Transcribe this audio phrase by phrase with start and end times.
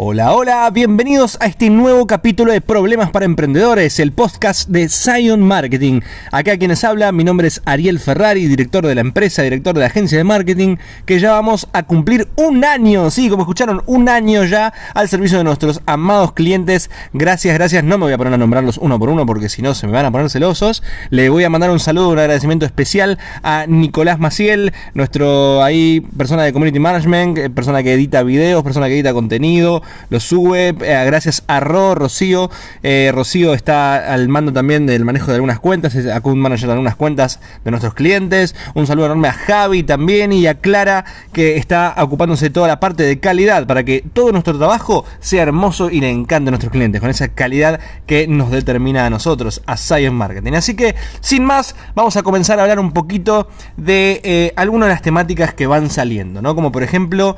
[0.00, 5.42] Hola, hola, bienvenidos a este nuevo capítulo de Problemas para Emprendedores, el podcast de Zion
[5.42, 6.02] Marketing.
[6.30, 9.86] Acá quienes habla, mi nombre es Ariel Ferrari, director de la empresa, director de la
[9.86, 14.44] agencia de marketing, que ya vamos a cumplir un año, sí, como escucharon, un año
[14.44, 16.90] ya al servicio de nuestros amados clientes.
[17.12, 19.74] Gracias, gracias, no me voy a poner a nombrarlos uno por uno porque si no
[19.74, 20.84] se me van a poner celosos.
[21.10, 26.44] Le voy a mandar un saludo, un agradecimiento especial a Nicolás Maciel, nuestro ahí persona
[26.44, 31.04] de Community Management, eh, persona que edita videos, persona que edita contenido, lo sube, eh,
[31.06, 32.50] gracias a Ro, Rocío.
[32.82, 36.72] Eh, Rocío está al mando también del manejo de algunas cuentas, es account manager de
[36.72, 38.54] algunas cuentas de nuestros clientes.
[38.74, 42.80] Un saludo enorme a Javi también y a Clara que está ocupándose de toda la
[42.80, 46.72] parte de calidad para que todo nuestro trabajo sea hermoso y le encante a nuestros
[46.72, 50.52] clientes, con esa calidad que nos determina a nosotros, a Science Marketing.
[50.52, 54.94] Así que, sin más, vamos a comenzar a hablar un poquito de eh, algunas de
[54.94, 56.54] las temáticas que van saliendo, ¿no?
[56.54, 57.36] Como por ejemplo,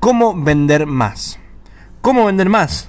[0.00, 1.38] cómo vender más.
[2.02, 2.88] ¿Cómo vender más?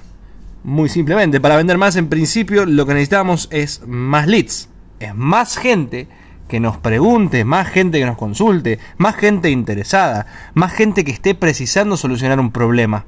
[0.64, 5.56] Muy simplemente, para vender más en principio lo que necesitamos es más leads, es más
[5.56, 6.08] gente
[6.48, 11.36] que nos pregunte, más gente que nos consulte, más gente interesada, más gente que esté
[11.36, 13.04] precisando solucionar un problema.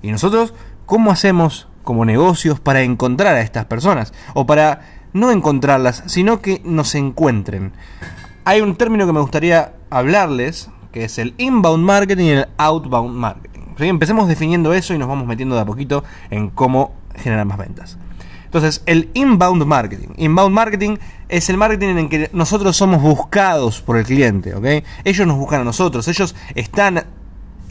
[0.00, 0.54] Y nosotros,
[0.86, 4.14] ¿cómo hacemos como negocios para encontrar a estas personas?
[4.32, 7.72] O para no encontrarlas, sino que nos encuentren.
[8.46, 13.14] Hay un término que me gustaría hablarles, que es el inbound marketing y el outbound
[13.14, 13.51] marketing.
[13.78, 17.98] Empecemos definiendo eso y nos vamos metiendo de a poquito en cómo generar más ventas.
[18.44, 20.08] Entonces, el inbound marketing.
[20.16, 20.96] Inbound marketing
[21.28, 24.84] es el marketing en el que nosotros somos buscados por el cliente, ¿ok?
[25.04, 27.04] Ellos nos buscan a nosotros, ellos están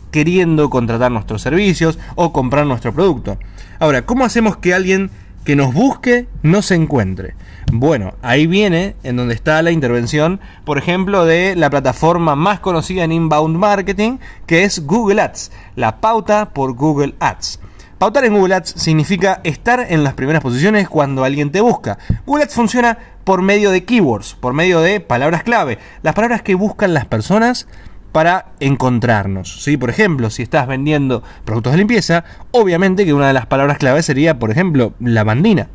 [0.10, 3.38] queriendo contratar nuestros servicios o comprar nuestro producto.
[3.80, 5.12] Ahora, ¿cómo hacemos que alguien
[5.44, 7.36] que nos busque no se encuentre?
[7.72, 13.04] Bueno, ahí viene en donde está la intervención, por ejemplo, de la plataforma más conocida
[13.04, 17.60] en inbound marketing, que es Google Ads, la pauta por Google Ads.
[17.98, 21.98] Pautar en Google Ads significa estar en las primeras posiciones cuando alguien te busca.
[22.26, 26.56] Google Ads funciona por medio de keywords, por medio de palabras clave, las palabras que
[26.56, 27.68] buscan las personas
[28.12, 29.64] para encontrarnos.
[29.64, 29.78] ¿sí?
[29.78, 34.04] Por ejemplo, si estás vendiendo productos de limpieza, obviamente que una de las palabras clave
[34.04, 35.68] sería, por ejemplo, lavandina.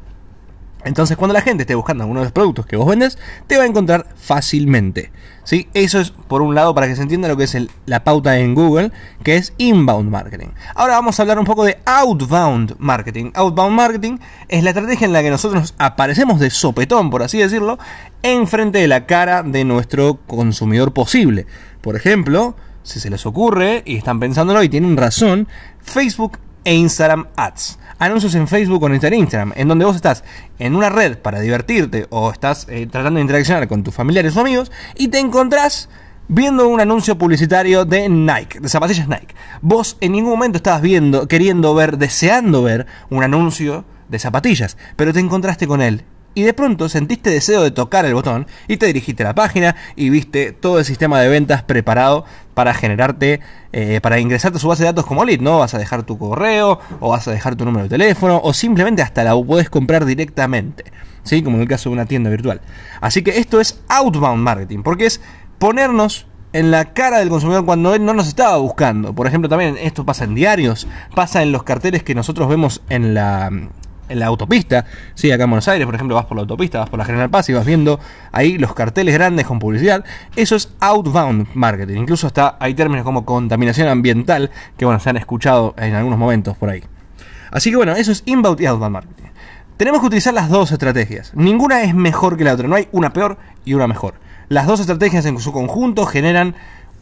[0.86, 3.64] Entonces, cuando la gente esté buscando alguno de los productos que vos vendes, te va
[3.64, 5.10] a encontrar fácilmente.
[5.42, 5.66] ¿sí?
[5.74, 8.54] Eso es, por un lado, para que se entienda lo que es la pauta en
[8.54, 8.92] Google,
[9.24, 10.50] que es inbound marketing.
[10.76, 13.32] Ahora vamos a hablar un poco de outbound marketing.
[13.34, 17.80] Outbound marketing es la estrategia en la que nosotros aparecemos de sopetón, por así decirlo,
[18.22, 21.46] enfrente de la cara de nuestro consumidor posible.
[21.80, 22.54] Por ejemplo,
[22.84, 25.48] si se les ocurre y están pensándolo y tienen razón,
[25.82, 30.24] Facebook e Instagram Ads anuncios en Facebook o en Instagram, en donde vos estás
[30.58, 34.40] en una red para divertirte o estás eh, tratando de interaccionar con tus familiares o
[34.40, 35.88] amigos y te encontrás
[36.28, 39.34] viendo un anuncio publicitario de Nike, de zapatillas Nike.
[39.62, 45.12] Vos en ningún momento estabas viendo, queriendo ver, deseando ver un anuncio de zapatillas, pero
[45.12, 46.04] te encontraste con él
[46.36, 49.74] y de pronto sentiste deseo de tocar el botón y te dirigiste a la página
[49.96, 53.40] y viste todo el sistema de ventas preparado para generarte,
[53.72, 55.60] eh, para ingresarte a su base de datos como lead, ¿no?
[55.60, 59.00] Vas a dejar tu correo o vas a dejar tu número de teléfono o simplemente
[59.00, 60.84] hasta la puedes comprar directamente,
[61.22, 61.42] ¿sí?
[61.42, 62.60] Como en el caso de una tienda virtual.
[63.00, 65.22] Así que esto es outbound marketing, porque es
[65.58, 69.14] ponernos en la cara del consumidor cuando él no nos estaba buscando.
[69.14, 73.14] Por ejemplo, también esto pasa en diarios, pasa en los carteles que nosotros vemos en
[73.14, 73.50] la,
[74.08, 74.84] en la autopista,
[75.14, 77.30] sí, acá en Buenos Aires, por ejemplo, vas por la autopista, vas por la General
[77.30, 77.98] Paz y vas viendo
[78.32, 80.04] ahí los carteles grandes con publicidad,
[80.36, 81.98] eso es outbound marketing.
[81.98, 86.56] Incluso hasta hay términos como contaminación ambiental que, bueno, se han escuchado en algunos momentos
[86.56, 86.82] por ahí.
[87.50, 89.24] Así que, bueno, eso es inbound y outbound marketing.
[89.76, 91.32] Tenemos que utilizar las dos estrategias.
[91.34, 94.14] Ninguna es mejor que la otra, no hay una peor y una mejor.
[94.48, 96.54] Las dos estrategias en su conjunto generan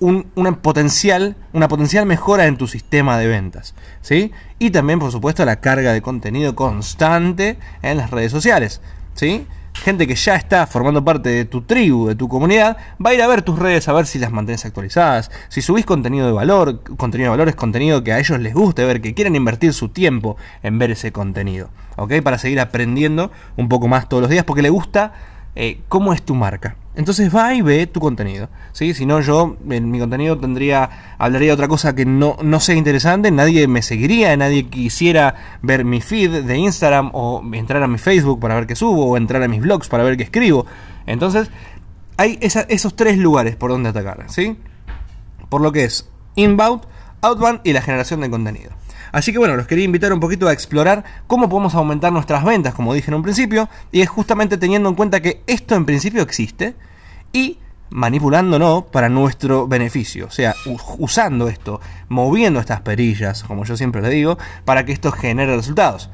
[0.04, 3.74] una, potencial, una potencial mejora en tu sistema de ventas.
[4.02, 4.32] ¿sí?
[4.58, 8.80] Y también, por supuesto, la carga de contenido constante en las redes sociales.
[9.14, 9.46] ¿sí?
[9.72, 13.22] Gente que ya está formando parte de tu tribu, de tu comunidad, va a ir
[13.22, 15.30] a ver tus redes a ver si las mantienes actualizadas.
[15.48, 18.84] Si subís contenido de valor, contenido de valor es contenido que a ellos les guste
[18.84, 21.70] ver, que quieren invertir su tiempo en ver ese contenido.
[21.96, 22.20] ¿Ok?
[22.22, 25.12] Para seguir aprendiendo un poco más todos los días, porque le gusta
[25.56, 26.76] eh, cómo es tu marca.
[26.96, 28.48] Entonces va y ve tu contenido.
[28.72, 28.94] ¿sí?
[28.94, 32.76] Si no, yo en mi contenido tendría, hablaría de otra cosa que no, no sea
[32.76, 37.98] interesante, nadie me seguiría, nadie quisiera ver mi feed de Instagram o entrar a mi
[37.98, 40.66] Facebook para ver qué subo o entrar a mis blogs para ver qué escribo.
[41.06, 41.50] Entonces,
[42.16, 44.24] hay esos tres lugares por donde atacar.
[44.28, 44.56] ¿sí?
[45.48, 46.82] Por lo que es inbound,
[47.22, 48.70] outbound y la generación de contenido.
[49.14, 52.74] Así que bueno, los quería invitar un poquito a explorar cómo podemos aumentar nuestras ventas,
[52.74, 56.20] como dije en un principio, y es justamente teniendo en cuenta que esto en principio
[56.20, 56.74] existe
[57.32, 57.58] y
[57.90, 60.26] manipulándonos para nuestro beneficio.
[60.26, 60.56] O sea,
[60.98, 66.10] usando esto, moviendo estas perillas, como yo siempre le digo, para que esto genere resultados.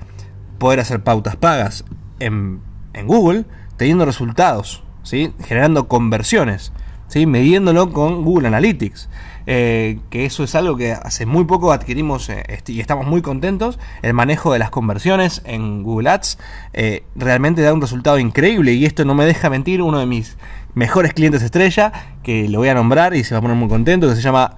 [0.59, 1.87] Poder hacer pautas pagas
[2.19, 2.61] en,
[2.93, 3.47] en Google,
[3.79, 5.33] teniendo resultados, ¿sí?
[5.47, 6.71] generando conversiones,
[7.11, 7.27] ¿sí?
[7.27, 9.09] midiéndolo con Google Analytics.
[9.47, 13.79] Eh, que eso es algo que hace muy poco adquirimos eh, y estamos muy contentos.
[14.03, 16.39] El manejo de las conversiones en Google Ads
[16.73, 20.37] eh, realmente da un resultado increíble y esto no me deja mentir uno de mis
[20.75, 21.93] mejores clientes estrella,
[22.23, 24.57] que lo voy a nombrar y se va a poner muy contento, que se llama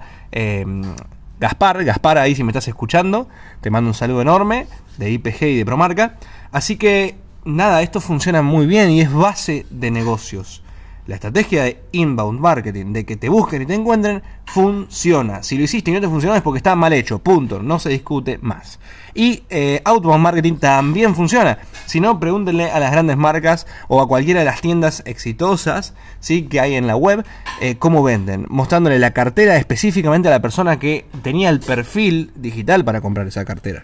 [1.39, 1.83] Gaspar.
[1.83, 3.27] Gaspar, ahí si me estás escuchando,
[3.61, 4.67] te mando un saludo enorme
[4.97, 6.17] de IPG y de Promarca.
[6.51, 7.15] Así que
[7.45, 10.63] nada, esto funciona muy bien y es base de negocios.
[11.05, 15.43] La estrategia de inbound marketing, de que te busquen y te encuentren, funciona.
[15.43, 17.89] Si lo hiciste y no te funcionó es porque está mal hecho, punto, no se
[17.89, 18.79] discute más.
[19.13, 21.59] Y eh, outbound marketing también funciona.
[21.85, 26.43] Si no, pregúntenle a las grandes marcas o a cualquiera de las tiendas exitosas ¿sí?
[26.43, 27.25] que hay en la web
[27.59, 32.85] eh, cómo venden, mostrándole la cartera específicamente a la persona que tenía el perfil digital
[32.85, 33.83] para comprar esa cartera.